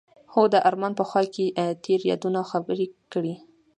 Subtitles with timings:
[0.33, 1.45] هغوی د آرمان په خوا کې
[1.83, 3.33] تیرو یادونو خبرې کړې.